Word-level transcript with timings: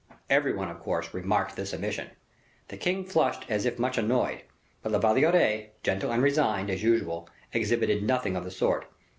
Every 0.31 0.51
one, 0.51 0.71
of 0.71 0.79
course, 0.79 1.13
remarked 1.13 1.55
this 1.55 1.75
omission. 1.75 2.09
The 2.69 2.77
king 2.77 3.05
flushed 3.05 3.45
as 3.47 3.67
if 3.67 3.77
much 3.77 3.99
annoyed; 3.99 4.41
but 4.81 4.91
La 4.91 4.97
Valliere, 4.97 5.67
gentle 5.83 6.11
and 6.11 6.23
resigned, 6.23 6.71
as 6.71 6.81
usual, 6.81 7.29
exhibited 7.53 8.01
nothing 8.01 8.35
of 8.35 8.43
the 8.43 8.49
sort. 8.49 8.87